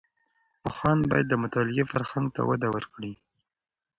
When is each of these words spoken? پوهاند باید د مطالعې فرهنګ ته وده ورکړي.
پوهاند 0.63 1.03
باید 1.11 1.27
د 1.29 1.33
مطالعې 1.43 1.83
فرهنګ 1.91 2.27
ته 2.35 2.41
وده 2.49 2.67
ورکړي. 2.75 3.13